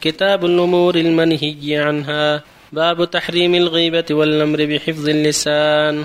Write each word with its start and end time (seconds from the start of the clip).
كتاب 0.00 0.44
الأمور 0.44 0.94
المنهي 0.94 1.76
عنها. 1.76 2.42
باب 2.72 3.10
تحريم 3.10 3.54
الغيبة 3.54 4.04
والأمر 4.10 4.64
بحفظ 4.64 5.08
اللسان. 5.08 6.04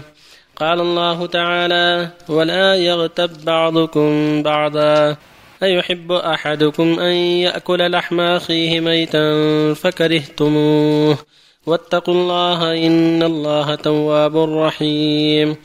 قال 0.56 0.82
الله 0.82 1.26
تعالى 1.26 2.10
ولا 2.30 2.76
يغتب 2.76 3.46
بعضكم 3.46 4.44
بعضا. 4.44 5.18
أيحب 5.64 6.12
أحدكم 6.12 7.00
أن 7.00 7.14
يأكل 7.14 7.92
لحم 7.92 8.20
أخيه 8.20 8.80
ميتا 8.80 9.74
فكرهتموه. 9.74 11.18
واتقوا 11.66 12.14
الله 12.14 12.88
إن 12.88 13.24
الله 13.24 13.76
تواب 13.76 14.38
رحيم. 14.38 15.56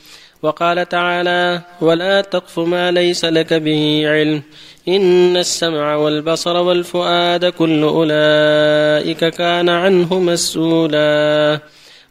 وقال 0.41 0.89
تعالى 0.89 1.61
ولا 1.81 2.21
تقف 2.21 2.59
ما 2.59 2.91
ليس 2.91 3.25
لك 3.25 3.53
به 3.53 4.03
علم 4.05 4.41
إن 4.87 5.37
السمع 5.37 5.95
والبصر 5.95 6.57
والفؤاد 6.57 7.45
كل 7.45 7.83
أولئك 7.83 9.25
كان 9.25 9.69
عنه 9.69 10.19
مسؤولا 10.19 11.59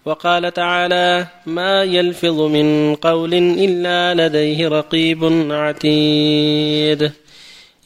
وقال 0.05 0.55
تعالى 0.55 1.27
ما 1.46 1.84
يلفظ 1.84 2.41
من 2.41 2.95
قول 2.95 3.34
إلا 3.34 4.28
لديه 4.28 4.69
رقيب 4.69 5.24
عتيد. 5.50 7.12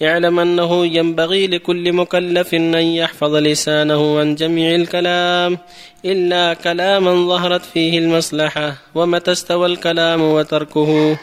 اعلم 0.02 0.38
أنه 0.38 0.86
ينبغي 0.86 1.46
لكل 1.46 1.92
مكلف 1.92 2.54
أن 2.54 2.74
يحفظ 2.74 3.34
لسانه 3.34 4.20
عن 4.20 4.34
جميع 4.34 4.74
الكلام 4.74 5.58
إلا 6.04 6.54
كلاما 6.54 7.12
ظهرت 7.28 7.64
فيه 7.64 7.98
المصلحة 7.98 8.76
ومتى 8.94 9.32
استوى 9.32 9.66
الكلام 9.66 10.22
وتركه. 10.22 11.18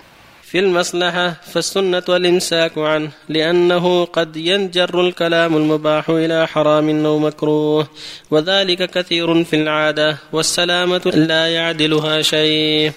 في 0.52 0.60
المصلحة 0.60 1.36
فالسنة 1.54 2.04
الإمساك 2.10 2.78
عنه 2.78 3.12
لأنه 3.30 4.06
قد 4.06 4.38
ينجر 4.38 5.02
الكلام 5.02 5.58
المباح 5.58 6.10
إلى 6.10 6.48
حرام 6.48 7.06
أو 7.06 7.20
مكروه 7.20 7.88
وذلك 8.32 8.90
كثير 8.90 9.44
في 9.44 9.56
العادة 9.56 10.18
والسلامة 10.34 11.02
لا 11.16 11.48
يعدلها 11.48 12.22
شيء. 12.22 12.92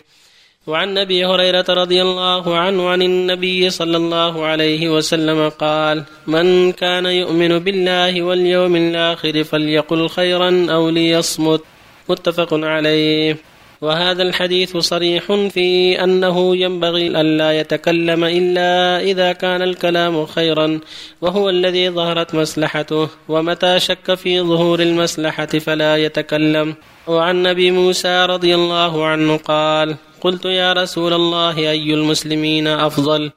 وعن 0.67 0.99
أبي 0.99 1.25
هريرة 1.27 1.65
رضي 1.69 2.03
الله 2.03 2.57
عنه 2.57 2.89
عن 2.89 3.03
النبي 3.03 3.71
صلى 3.71 3.97
الله 3.97 4.45
عليه 4.45 4.89
وسلم 4.89 5.49
قال 5.49 6.05
من 6.27 6.73
كان 6.73 7.07
يؤمن 7.07 7.59
بالله 7.59 8.23
واليوم 8.23 8.77
الآخر 8.77 9.45
فليقل 9.45 10.09
خيرا 10.09 10.67
أو 10.71 10.91
ليصمت. 10.91 11.61
متفق 12.09 12.55
عليه. 12.55 13.37
وهذا 13.81 14.23
الحديث 14.23 14.77
صريح 14.77 15.33
في 15.51 16.05
أنه 16.05 16.57
ينبغي 16.57 17.07
الا 17.07 17.61
يتكلم 17.61 18.25
إلا 18.25 19.01
إذا 19.01 19.33
كان 19.33 19.63
الكلام 19.63 20.27
خيرا 20.27 20.81
وهو 21.21 21.51
الذي 21.51 21.91
ظهرت 21.91 22.35
مصلحته 22.35 23.09
ومتى 23.29 23.81
شك 23.81 24.15
في 24.15 24.41
ظهور 24.41 24.81
المصلحة 24.81 25.47
فلا 25.47 25.97
يتكلم. 25.97 26.75
وعن 27.07 27.47
أبي 27.47 27.71
موسى 27.71 28.27
رضي 28.27 28.55
الله 28.55 29.07
عنه 29.07 29.37
قال 29.37 29.97
قلت 30.23 30.45
يا 30.45 30.73
رسول 30.73 31.13
الله 31.13 31.59
أي 31.59 31.95
المسلمين 31.95 32.67
أفضل؟ 32.67 33.31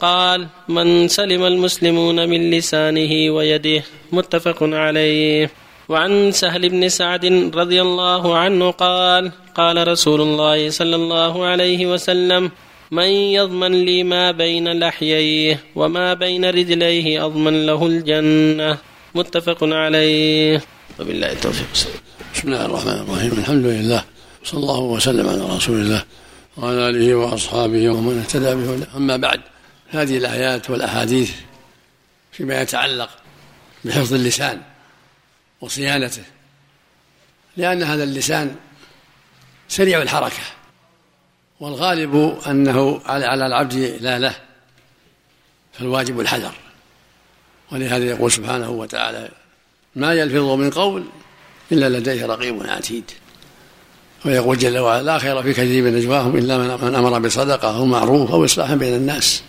قال 0.00 0.46
من 0.68 1.08
سلم 1.08 1.42
المسلمون 1.44 2.28
من 2.28 2.50
لسانه 2.50 3.34
ويده. 3.34 3.82
متفق 4.12 4.62
عليه. 4.62 5.50
وعن 5.88 6.32
سهل 6.32 6.68
بن 6.68 6.88
سعد 6.88 7.24
رضي 7.54 7.82
الله 7.82 8.36
عنه 8.36 8.70
قال 8.70 9.32
قال 9.54 9.88
رسول 9.88 10.20
الله 10.20 10.70
صلى 10.70 10.96
الله 10.96 11.44
عليه 11.44 11.86
وسلم 11.86 12.50
من 12.90 13.10
يضمن 13.34 13.84
لي 13.84 14.02
ما 14.04 14.30
بين 14.30 14.78
لحييه 14.78 15.64
وما 15.74 16.14
بين 16.14 16.44
رجليه 16.44 17.26
أضمن 17.26 17.66
له 17.66 17.86
الجنة. 17.86 18.78
متفق 19.14 19.58
عليه. 19.62 20.62
وبالله 21.00 21.32
التوفيق. 21.32 21.66
بسم 22.34 22.44
الله 22.48 22.64
الرحمن 22.64 22.98
الرحيم. 23.02 23.32
الحمد 23.32 23.66
لله 23.66 24.04
صلى 24.44 24.60
الله 24.60 24.80
وسلم 24.80 25.28
على 25.28 25.42
رسول 25.56 25.76
الله. 25.80 26.02
وعلى 26.58 26.88
آله 26.88 27.14
وأصحابه 27.14 27.88
ومن 27.88 28.18
اهتدى 28.18 28.54
به 28.54 28.86
أما 28.96 29.16
بعد 29.16 29.40
هذه 29.88 30.18
الآيات 30.18 30.70
والأحاديث 30.70 31.32
فيما 32.32 32.60
يتعلق 32.60 33.10
بحفظ 33.84 34.14
اللسان 34.14 34.62
وصيانته 35.60 36.22
لأن 37.56 37.82
هذا 37.82 38.04
اللسان 38.04 38.56
سريع 39.68 40.02
الحركة 40.02 40.42
والغالب 41.60 42.38
أنه 42.46 43.00
على 43.06 43.46
العبد 43.46 43.74
لا 44.00 44.18
له 44.18 44.34
فالواجب 45.72 46.20
الحذر. 46.20 46.54
ولهذا 47.72 48.04
يقول 48.04 48.32
سبحانه 48.32 48.70
وتعالى 48.70 49.28
ما 49.96 50.14
يلفظ 50.14 50.50
من 50.50 50.70
قول 50.70 51.04
إلا 51.72 51.88
لديه 51.88 52.26
رقيب 52.26 52.62
عتيد. 52.66 53.10
ويقول 54.24 54.58
جل 54.58 54.78
وعلا 54.78 55.02
لا 55.02 55.18
خير 55.18 55.42
في 55.42 55.52
كثير 55.52 55.84
من 55.84 55.94
نجواهم 55.94 56.36
إلا 56.36 56.58
من 56.58 56.94
أمر 56.94 57.18
بصدقة 57.18 57.76
أو 57.76 57.84
معروف 57.84 58.30
أو 58.30 58.44
إصلاح 58.44 58.74
بين 58.74 58.94
الناس. 58.94 59.42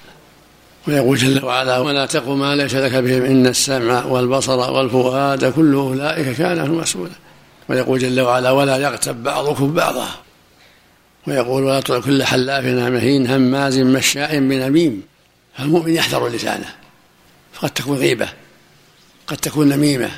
ويقول 0.88 1.18
جل 1.18 1.46
وعلا 1.46 1.78
ولا 1.78 2.06
تقف 2.06 2.28
ما 2.28 2.56
ليس 2.56 2.76
لك 2.76 2.96
به 2.96 3.18
إن 3.18 3.48
السمع 3.48 4.06
والبصر 4.06 4.72
والفؤاد 4.72 5.54
كل 5.54 5.74
أولئك 5.74 6.38
كان 6.38 6.70
مسؤولا. 6.70 7.12
ويقول 7.70 8.00
جل 8.00 8.22
وعلا 8.22 8.52
ولا 8.52 8.78
يغتب 8.78 9.24
بعضكم 9.24 9.74
بعضا. 9.74 10.08
ويقول 11.28 11.64
ولا 11.64 11.80
تطع 11.80 12.00
كل 12.00 12.24
حلاف 12.24 12.66
مهين 12.66 13.28
هماز 13.28 13.80
مشاء 13.80 14.40
بنميم. 14.40 15.04
فالمؤمن 15.58 15.94
يحذر 15.94 16.28
لسانه. 16.28 16.76
فقد 17.54 17.70
تكون 17.70 17.98
غيبة. 17.98 18.30
قد 19.28 19.38
تكون 19.38 19.70
نميمة. 19.70 20.10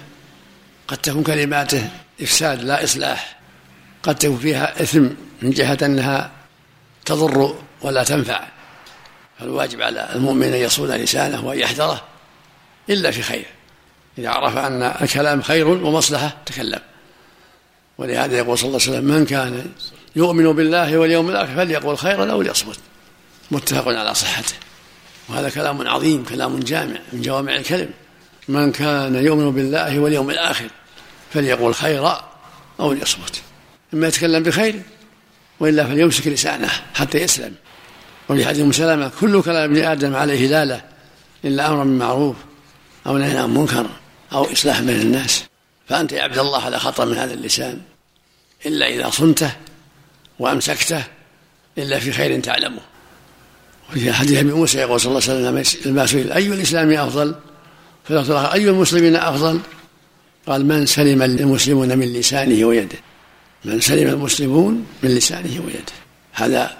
قد 0.87 0.97
تكون 0.97 1.23
كلماته 1.23 1.89
إفساد 2.21 2.63
لا 2.63 2.83
إصلاح. 2.83 3.40
قد 4.03 4.15
تكون 4.15 4.37
فيها 4.37 4.81
إثم 4.81 5.07
من 5.41 5.49
جهة 5.49 5.77
أنها 5.81 6.31
تضر 7.05 7.55
ولا 7.81 8.03
تنفع. 8.03 8.43
فالواجب 9.39 9.81
على 9.81 10.09
المؤمن 10.15 10.43
أن 10.43 10.55
يصون 10.55 10.91
لسانه 10.91 11.45
وأن 11.45 11.59
يحذره 11.59 12.01
إلا 12.89 13.11
في 13.11 13.21
خير. 13.21 13.45
إذا 14.17 14.29
عرف 14.29 14.57
أن 14.57 14.83
الكلام 14.83 15.41
خير 15.41 15.67
ومصلحة 15.67 16.37
تكلم. 16.45 16.79
ولهذا 17.97 18.37
يقول 18.37 18.57
صلى 18.57 18.67
الله 18.67 18.79
عليه 18.81 18.91
وسلم 18.91 19.05
من 19.05 19.25
كان 19.25 19.65
يؤمن 20.15 20.53
بالله 20.53 20.97
واليوم 20.97 21.29
الآخر 21.29 21.55
فليقول 21.55 21.97
خيرا 21.97 22.31
أو 22.31 22.41
ليصمت. 22.41 22.79
متفق 23.51 23.87
على 23.87 24.13
صحته. 24.13 24.53
وهذا 25.29 25.49
كلام 25.49 25.87
عظيم 25.87 26.23
كلام 26.23 26.59
جامع 26.59 26.97
من 27.13 27.21
جوامع 27.21 27.55
الكلم. 27.55 27.89
من 28.47 28.71
كان 28.71 29.15
يؤمن 29.15 29.51
بالله 29.51 29.99
واليوم 29.99 30.29
الآخر 30.29 30.67
فليقول 31.33 31.75
خيرا 31.75 32.31
أو 32.79 32.93
ليصمت. 32.93 33.41
إما 33.93 34.07
يتكلم 34.07 34.43
بخير 34.43 34.81
وإلا 35.59 35.85
فليمسك 35.85 36.27
لسانه 36.27 36.69
حتى 36.93 37.17
يسلم. 37.17 37.53
وفي 38.29 38.45
حديث 38.45 38.61
ام 38.61 38.71
سلمه 38.71 39.11
كل 39.19 39.41
كلام 39.41 39.71
ابن 39.71 39.83
آدم 39.83 40.15
عليه 40.15 40.47
لاله 40.47 40.81
إلا 41.45 41.67
امرا 41.67 41.83
بالمعروف 41.83 42.35
أو 43.07 43.17
نهي 43.17 43.37
عن 43.37 43.53
منكر 43.53 43.85
أو 44.33 44.51
إصلاح 44.51 44.81
بين 44.81 45.01
الناس. 45.01 45.43
فأنت 45.89 46.11
يا 46.11 46.23
عبد 46.23 46.37
الله 46.37 46.65
على 46.65 46.79
خطر 46.79 47.05
من 47.05 47.17
هذا 47.17 47.33
اللسان. 47.33 47.81
إلا 48.65 48.87
إذا 48.87 49.09
صنته 49.09 49.51
وأمسكته 50.39 51.03
إلا 51.77 51.99
في 51.99 52.11
خير 52.11 52.39
تعلمه. 52.39 52.81
وفي 53.89 54.13
حديث 54.13 54.39
أبي 54.39 54.53
موسى 54.53 54.77
يقول 54.77 54.99
صلى 54.99 55.09
الله 55.09 55.29
عليه 55.29 55.59
وسلم 55.61 55.91
لما 55.91 56.05
سئل 56.05 56.31
أي 56.31 56.47
الإسلام 56.47 56.91
أفضل؟ 56.91 57.35
فقال 58.09 58.31
أي 58.31 58.69
المسلمين 58.69 59.15
أفضل؟ 59.15 59.59
قال 60.47 60.65
من 60.65 60.85
سلم 60.85 61.21
المسلمون 61.21 61.97
من 61.97 62.13
لسانه 62.13 62.65
ويده. 62.65 62.97
من 63.65 63.81
سلم 63.81 64.07
المسلمون 64.07 64.87
من 65.03 65.09
لسانه 65.09 65.63
ويده. 65.65 65.93
هذا 66.33 66.77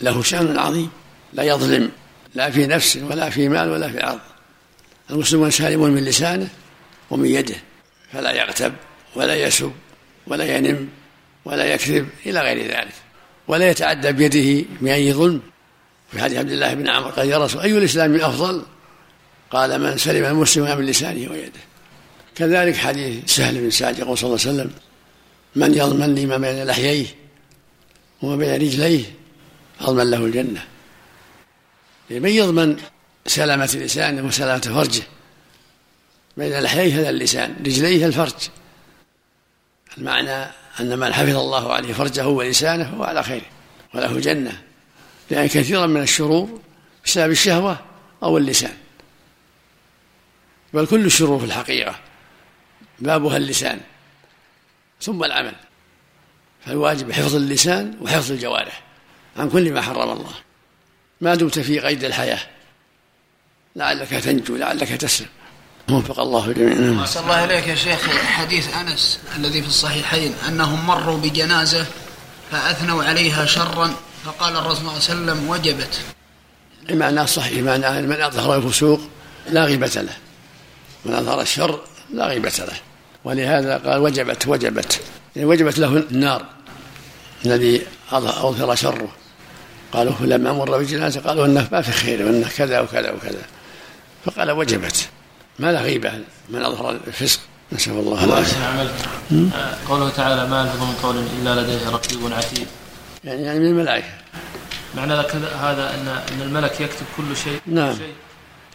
له 0.00 0.22
شأن 0.22 0.58
عظيم 0.58 0.90
لا 1.32 1.42
يظلم 1.42 1.90
لا 2.34 2.50
في 2.50 2.66
نفس 2.66 2.96
ولا 2.96 3.30
في 3.30 3.48
مال 3.48 3.70
ولا 3.70 3.88
في 3.88 4.00
عرض 4.00 4.20
المسلمون 5.10 5.50
سالمون 5.50 5.90
من 5.90 6.04
لسانه 6.04 6.48
ومن 7.10 7.28
يده 7.28 7.54
فلا 8.12 8.32
يغتب 8.32 8.72
ولا 9.16 9.34
يسب 9.34 9.72
ولا 10.26 10.56
ينم 10.56 10.88
ولا 11.44 11.64
يكذب 11.64 12.08
إلى 12.26 12.40
غير 12.40 12.66
ذلك 12.66 12.94
ولا 13.48 13.70
يتعدى 13.70 14.12
بيده 14.12 14.66
بأي 14.80 15.12
ظلم. 15.12 15.40
في 16.12 16.22
حديث 16.22 16.38
عبد 16.38 16.50
الله 16.50 16.74
بن 16.74 16.88
عمر 16.88 17.10
قال 17.10 17.28
يا 17.28 17.38
رسول 17.38 17.62
أي 17.62 17.78
الإسلام 17.78 18.14
أفضل 18.14 18.62
قال 19.50 19.80
من 19.80 19.98
سلم 19.98 20.24
المسلم 20.24 20.78
من 20.78 20.86
لسانه 20.86 21.30
ويده. 21.30 21.60
كذلك 22.34 22.76
حديث 22.76 23.34
سهل 23.34 23.60
بن 23.60 23.70
سعد 23.70 23.98
يقول 23.98 24.18
صلى 24.18 24.28
الله 24.28 24.40
عليه 24.40 24.50
وسلم 24.50 24.70
من 25.56 25.74
يضمن 25.74 26.14
لي 26.14 26.26
ما 26.26 26.36
بين 26.36 26.64
لحييه 26.64 27.06
وما 28.22 28.36
بين 28.36 28.54
رجليه 28.54 29.04
أضمن 29.80 30.10
له 30.10 30.24
الجنة. 30.24 30.64
من 32.10 32.28
يضمن 32.28 32.76
سلامة 33.26 33.64
لسانه 33.74 34.26
وسلامة 34.26 34.60
فرجه؟ 34.60 35.02
بين 36.36 36.60
لحييه 36.60 37.00
هذا 37.00 37.10
اللسان 37.10 37.56
رجليه 37.60 38.06
الفرج. 38.06 38.34
المعنى 39.98 40.50
أن 40.80 40.98
من 40.98 41.12
حفظ 41.12 41.36
الله 41.36 41.72
عليه 41.72 41.92
فرجه 41.92 42.28
ولسانه 42.28 42.90
فهو 42.90 43.04
على 43.04 43.22
خير 43.22 43.42
وله 43.94 44.20
جنة. 44.20 44.62
لأن 45.30 45.46
كثيرا 45.46 45.86
من 45.86 46.02
الشرور 46.02 46.60
بسبب 47.04 47.30
الشهوة 47.30 47.78
أو 48.22 48.38
اللسان. 48.38 48.76
بل 50.74 50.86
كل 50.86 51.06
الشرور 51.06 51.38
في 51.38 51.44
الحقيقة 51.44 52.00
بابها 52.98 53.36
اللسان. 53.36 53.80
ثم 55.02 55.24
العمل. 55.24 55.54
فالواجب 56.66 57.12
حفظ 57.12 57.34
اللسان 57.34 57.94
وحفظ 58.00 58.32
الجوارح 58.32 58.82
عن 59.36 59.50
كل 59.50 59.72
ما 59.72 59.82
حرم 59.82 60.10
الله. 60.10 60.34
ما 61.20 61.34
دمت 61.34 61.58
في 61.58 61.80
قيد 61.80 62.04
الحياة. 62.04 62.40
لعلك 63.76 64.08
تنجو 64.08 64.56
لعلك 64.56 64.88
تسلم. 64.88 65.28
وفق 65.90 66.20
الله 66.20 66.52
جميعا. 66.52 67.02
أحسن 67.02 67.20
الله 67.20 67.44
إليك 67.44 67.66
يا 67.66 67.74
شيخ. 67.74 68.08
حديث 68.10 68.74
أنس 68.74 69.20
الذي 69.36 69.62
في 69.62 69.68
الصحيحين 69.68 70.34
أنهم 70.48 70.86
مروا 70.86 71.18
بجنازة 71.18 71.86
فأثنوا 72.50 73.04
عليها 73.04 73.46
شرا 73.46 73.94
فقال 74.24 74.56
الرسول 74.56 74.76
صلى 74.76 75.14
الله 75.14 75.32
عليه 75.32 75.32
وسلم 75.32 75.48
وجبت. 75.48 76.00
المعنى 76.90 77.26
صحيح 77.26 77.62
معنى 77.62 78.02
من 78.02 78.20
أظهر 78.20 78.56
الفسوق 78.56 79.00
لا 79.50 79.64
غيبة 79.64 79.86
له. 79.96 80.16
من 81.04 81.14
أظهر 81.14 81.40
الشر 81.40 81.80
لا 82.10 82.26
غيبة 82.26 82.52
له. 82.58 82.76
ولهذا 83.24 83.76
قال 83.76 84.00
وجبت 84.00 84.48
وجبت. 84.48 85.00
يعني 85.36 85.48
وجبت 85.48 85.78
له 85.78 85.96
النار 85.96 86.44
الذي 87.46 87.82
أظهر 88.12 88.74
شره. 88.74 89.08
قالوا 89.92 90.12
لما 90.20 90.52
مر 90.52 90.78
بجنازة 90.78 91.20
قالوا 91.20 91.46
إنه 91.46 91.68
ما 91.72 91.82
في 91.82 91.92
خير 91.92 92.26
وانه 92.26 92.48
كذا 92.56 92.80
وكذا 92.80 93.10
وكذا. 93.10 93.42
فقال 94.24 94.50
وجبت. 94.50 95.08
ما 95.58 95.72
له 95.72 95.82
غيبة 95.82 96.12
من 96.50 96.62
أظهر 96.62 96.90
الفسق. 97.06 97.40
نسأل 97.72 97.92
الله 97.92 98.24
العافية. 98.24 98.88
قوله 99.88 100.08
تعالى 100.08 100.48
ما 100.48 100.60
يلفظ 100.60 100.82
من 100.82 100.94
قول 101.02 101.16
إلا 101.40 101.60
لديه 101.60 101.90
رقيب 101.90 102.32
عتيد. 102.32 102.66
يعني 103.24 103.42
يعني 103.42 103.58
من 103.58 103.66
الملائكة. 103.66 104.08
معنى 104.96 105.12
هذا 105.12 105.94
أن 105.94 106.08
أن 106.08 106.42
الملك 106.42 106.80
يكتب 106.80 107.06
كل 107.16 107.36
شيء. 107.36 107.60
نعم. 107.66 107.94
شيء. 107.96 108.12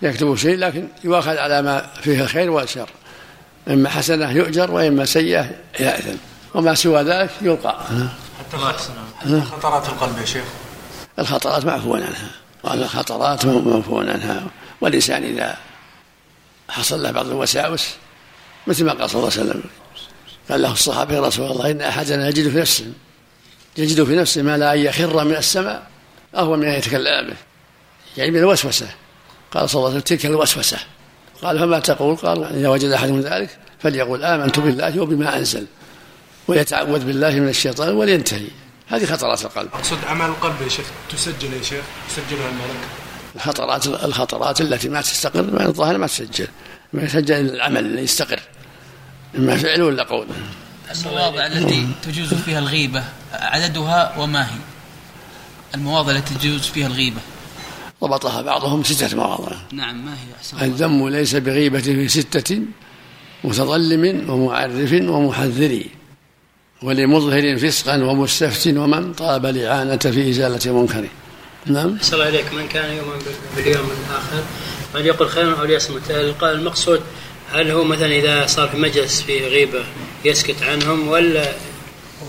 يكتب 0.01 0.35
شيء 0.35 0.57
لكن 0.57 0.87
يؤخذ 1.03 1.37
على 1.37 1.61
ما 1.61 1.89
فيه 2.01 2.21
الخير 2.23 2.49
والشر. 2.49 2.89
إما 3.69 3.89
حسنة 3.89 4.31
يؤجر 4.31 4.71
وإما 4.71 5.05
سيئة 5.05 5.49
يأثم. 5.79 6.17
وما 6.53 6.75
سوى 6.75 7.01
ذلك 7.01 7.29
يلقى. 7.41 7.85
حتى 8.39 8.57
خطرات 9.41 9.89
القلب 9.89 10.17
يا 10.19 10.25
شيخ. 10.25 10.43
الخطرات 11.19 11.65
معفو 11.65 11.95
عنها. 11.95 12.29
الخطرات 12.65 13.45
معفو 13.45 13.99
عنها. 13.99 14.43
والإنسان 14.81 15.23
إذا 15.23 15.57
حصل 16.69 17.03
له 17.03 17.11
بعض 17.11 17.27
الوساوس 17.27 17.87
مثل 18.67 18.85
ما 18.85 18.93
قال 18.93 19.09
صلى 19.09 19.19
الله 19.19 19.31
عليه 19.37 19.41
وسلم. 19.49 19.63
قال 20.51 20.61
له 20.61 20.71
الصحابة 20.71 21.15
يا 21.15 21.21
رسول 21.21 21.51
الله 21.51 21.71
إن 21.71 21.81
أحدنا 21.81 22.27
يجد 22.27 22.49
في 22.49 22.57
نفسه 22.57 22.91
يجد 23.77 24.03
في 24.03 24.15
نفسه 24.15 24.41
ما 24.41 24.57
لا 24.57 24.73
أن 24.73 24.79
يخر 24.79 25.23
من 25.23 25.35
السماء 25.35 25.87
أهو 26.35 26.55
من 26.55 26.67
أن 26.67 26.73
يتكلم 26.73 27.27
به. 27.27 27.35
يعني 28.17 28.31
من 28.31 28.37
الوسوسة. 28.39 28.87
قال 29.51 29.69
صلى 29.69 29.79
الله 29.79 29.89
عليه 29.89 29.99
وسلم 29.99 30.17
تلك 30.17 30.25
الوسوسة. 30.25 30.77
قال 31.41 31.59
فما 31.59 31.79
تقول؟ 31.79 32.15
قال 32.15 32.43
إذا 32.43 32.69
وجد 32.69 32.91
أحد 32.91 33.09
من 33.09 33.21
ذلك 33.21 33.57
فليقول 33.79 34.23
آمنت 34.23 34.59
بالله 34.59 34.99
وبما 34.99 35.37
أنزل 35.37 35.65
ويتعوذ 36.47 37.05
بالله 37.05 37.29
من 37.29 37.49
الشيطان 37.49 37.93
ولينتهي. 37.93 38.47
هذه 38.87 39.05
خطرات 39.05 39.45
القلب. 39.45 39.69
أقصد 39.73 39.97
أعمال 40.07 40.29
القلب 40.29 40.61
يا 40.61 40.69
شيخ 40.69 40.85
تسجل 41.09 41.53
يا 41.53 41.63
شيخ 41.63 41.83
يسجلها 42.09 42.49
الملك. 42.49 42.87
الخطرات 43.35 43.87
الخطرات 43.87 44.61
التي 44.61 44.89
ما 44.89 45.01
تستقر 45.01 45.41
ما 45.41 45.65
الظاهر 45.65 45.97
ما 45.97 46.07
تسجل. 46.07 46.47
ما 46.93 47.03
يسجل 47.03 47.35
العمل 47.35 47.85
اللي 47.85 48.01
يستقر. 48.01 48.39
إما 49.37 49.57
فعل 49.57 49.81
ولا 49.81 50.03
قول. 50.03 50.27
المواضع 50.95 51.47
التي 51.47 51.87
تجوز 52.03 52.33
فيها 52.33 52.59
الغيبة 52.59 53.03
عددها 53.33 54.17
وما 54.17 54.45
هي؟ 54.45 54.57
المواضع 55.75 56.11
التي 56.11 56.35
تجوز 56.35 56.61
فيها 56.61 56.87
الغيبة. 56.87 57.21
ضبطها 58.03 58.41
بعضهم 58.41 58.83
ستة 58.83 59.17
مواضع 59.17 59.55
نعم 59.73 60.05
ما 60.05 60.11
هي 60.11 60.35
أحسن 60.37 60.61
الذم 60.61 61.09
ليس 61.09 61.35
بغيبة 61.35 61.81
في 61.81 62.07
ستة 62.07 62.61
متظلم 63.43 64.29
ومعرف 64.29 64.93
ومحذر 64.93 65.83
ولمظهر 66.81 67.57
فسقا 67.57 68.03
ومستفت 68.03 68.67
ومن 68.67 69.13
طاب 69.13 69.45
الإعانة 69.45 69.97
في 69.97 70.29
إزالة 70.29 70.73
منكر. 70.73 71.05
نعم. 71.65 71.97
صلى 72.01 72.23
عليك 72.23 72.53
من 72.53 72.67
كان 72.67 72.97
يؤمن 72.97 73.19
باليوم 73.55 73.85
الآخر 73.85 74.43
فليقل 74.93 75.27
خيرا 75.27 75.59
أو 75.59 75.65
ليصمت. 75.65 76.11
المقصود 76.43 77.01
هل 77.51 77.71
هو 77.71 77.83
مثلا 77.83 78.11
إذا 78.11 78.45
صار 78.47 78.67
في 78.67 78.77
مجلس 78.77 79.21
في 79.21 79.47
غيبة 79.47 79.83
يسكت 80.25 80.63
عنهم 80.63 81.07
ولا 81.07 81.53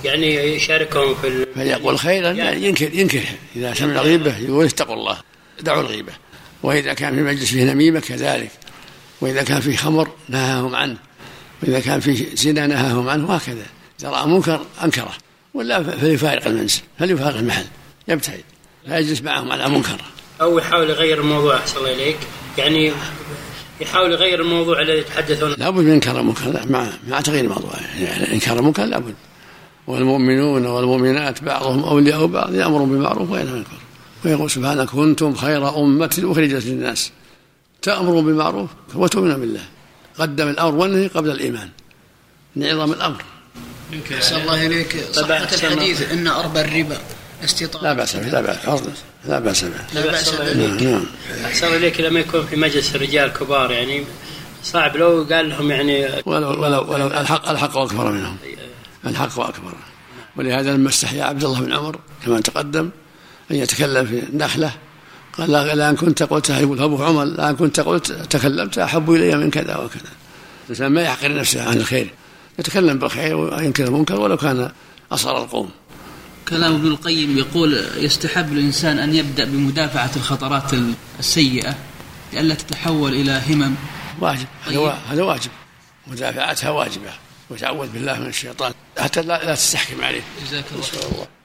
يعني 0.04 0.34
يشاركهم 0.34 1.14
في 1.14 1.46
فليقول 1.54 1.98
خيرا 1.98 2.30
يعني 2.30 2.66
ينكر 2.66 2.94
ينكر. 2.94 3.22
إذا 3.56 3.74
سمع 3.74 3.92
الغيبة 3.92 4.38
يقول 4.38 4.64
اتقوا 4.64 4.94
الله. 4.94 5.29
دعوا 5.62 5.80
الغيبة. 5.80 6.12
وإذا 6.62 6.94
كان 6.94 7.14
في 7.14 7.22
مجلس 7.22 7.50
فيه 7.50 7.64
نميمة 7.64 8.00
كذلك. 8.00 8.50
وإذا 9.20 9.42
كان 9.42 9.60
في 9.60 9.76
خمر 9.76 10.08
نهاهم 10.28 10.74
عنه. 10.74 10.96
وإذا 11.62 11.80
كان 11.80 12.00
في 12.00 12.26
زنا 12.36 12.66
نهاهم 12.66 13.08
عنه 13.08 13.30
وهكذا. 13.30 13.66
إذا 14.00 14.08
رأى 14.08 14.26
منكر 14.26 14.60
أنكره. 14.84 15.12
ولا 15.54 15.82
فليفارق 15.82 16.46
المنزل. 16.46 16.80
فليفارق 16.98 17.36
المحل. 17.36 17.64
يبتعد. 18.08 18.44
لا 18.86 18.98
يجلس 18.98 19.22
معهم 19.22 19.52
على 19.52 19.68
منكر. 19.68 20.00
أو 20.40 20.58
يحاول 20.58 20.90
يغير 20.90 21.20
الموضوع 21.20 21.56
أحسن 21.56 21.78
الله 21.78 21.92
إليك. 21.94 22.18
يعني 22.58 22.92
يحاول 23.80 24.12
يغير 24.12 24.40
الموضوع 24.40 24.80
الذي 24.80 24.98
يتحدثون. 24.98 25.54
لابد 25.58 25.84
من 25.84 25.92
إنكار 25.92 26.20
المنكر. 26.20 26.66
مع 26.70 26.86
مع 27.08 27.20
تغيير 27.20 27.44
الموضوع. 27.44 27.72
يعني 28.00 28.32
إنكار 28.32 28.58
المنكر 28.58 28.84
لابد 28.84 29.14
والمؤمنون 29.86 30.66
والمؤمنات 30.66 31.42
بعضهم 31.42 31.84
أولياء 31.84 32.26
بعض 32.26 32.54
يامر 32.54 32.78
بالمعروف 32.78 33.30
وينهى 33.30 33.48
عن 33.48 33.54
المنكر. 33.54 33.76
ويقول 34.24 34.50
سبحانه 34.50 34.84
كنتم 34.84 35.34
خير 35.34 35.78
أمة 35.78 36.22
أخرجت 36.24 36.64
للناس. 36.66 37.10
تأمر 37.82 38.20
بالمعروف 38.20 38.70
وتؤمن 38.94 39.34
بالله. 39.40 39.64
قدم 40.18 40.48
الأمر 40.48 40.74
والنهي 40.74 41.06
قبل 41.06 41.30
الإيمان. 41.30 41.68
لعظم 42.56 42.92
الأمر. 42.92 43.24
أحسن 44.14 44.36
الله 44.36 44.66
إليك. 44.66 44.96
صحة 45.12 45.48
الحديث 45.54 46.12
إن 46.12 46.26
أربى 46.26 46.60
الربا 46.60 46.98
استطاعة. 47.44 47.82
لا 47.82 47.92
بأس 47.92 48.16
به 48.16 48.28
لا 48.28 48.40
بأس 48.40 48.66
لا 49.24 49.38
بأس 49.38 49.64
به. 49.64 49.70
لا 49.94 50.06
بأس 50.10 50.30
به. 50.30 50.54
نعم 50.54 50.76
نعم. 50.76 51.04
أحسن 51.44 51.66
إليك 51.66 52.00
لما 52.00 52.20
يكون 52.20 52.46
في 52.46 52.56
مجلس 52.56 52.96
رجال 52.96 53.32
كبار 53.32 53.70
يعني 53.70 54.04
صعب 54.62 54.96
لو 54.96 55.26
قال 55.32 55.48
لهم 55.48 55.70
يعني 55.70 56.08
ولو 56.26 56.62
ولو 56.62 56.92
ولو 56.92 57.06
الحق 57.06 57.48
الحق 57.48 57.76
أكبر 57.76 58.12
منهم. 58.12 58.36
الحق 59.06 59.40
أكبر. 59.40 59.74
ولهذا 60.36 60.74
لما 60.74 60.88
استحيا 60.88 61.24
عبد 61.24 61.44
الله 61.44 61.60
بن 61.60 61.72
عمر 61.72 61.98
كما 62.24 62.40
تقدم 62.40 62.90
أن 63.50 63.56
يتكلم 63.56 64.06
في 64.06 64.18
النخلة 64.18 64.72
قال 65.32 65.50
لا 65.50 65.90
أن 65.90 65.96
كنت 65.96 66.22
قلت 66.22 66.50
يقول 66.50 66.82
أبو 66.82 67.04
عمر 67.04 67.24
لا 67.24 67.50
أن 67.50 67.56
كنت 67.56 67.80
قلت 67.80 68.12
تكلمت 68.12 68.78
أحب 68.78 69.10
إلي 69.10 69.36
من 69.36 69.50
كذا 69.50 69.76
وكذا. 69.76 70.10
الإنسان 70.64 70.92
ما 70.92 71.02
يحقر 71.02 71.34
نفسه 71.34 71.68
عن 71.68 71.76
الخير. 71.76 72.14
يتكلم 72.58 72.98
بالخير 72.98 73.36
وينكر 73.36 73.84
المنكر 73.84 74.20
ولو 74.20 74.36
كان 74.36 74.72
أصغر 75.12 75.44
القوم. 75.44 75.70
كلام 76.48 76.74
ابن 76.74 76.86
القيم 76.86 77.38
يقول 77.38 77.84
يستحب 77.96 78.52
الإنسان 78.52 78.98
أن 78.98 79.14
يبدأ 79.14 79.44
بمدافعة 79.44 80.10
الخطرات 80.16 80.70
السيئة 81.18 81.74
لئلا 82.32 82.54
تتحول 82.54 83.12
إلى 83.14 83.42
همم. 83.48 83.74
واجب 84.20 84.46
هذا 84.66 84.98
هذا 85.10 85.22
واجب. 85.22 85.50
مدافعتها 86.06 86.70
واجبة. 86.70 87.12
وتعوذ 87.50 87.88
بالله 87.88 88.20
من 88.20 88.26
الشيطان. 88.26 88.72
حتى 88.98 89.22
لا, 89.22 89.44
لا 89.44 89.54
تستحكم 89.54 90.04
عليه. 90.04 90.22
جزاك 90.46 90.64
الله 90.72 90.86
الله. 91.12 91.39